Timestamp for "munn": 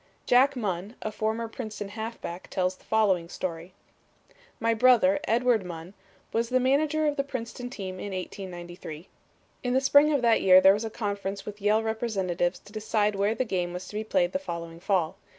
0.55-0.95, 5.63-5.93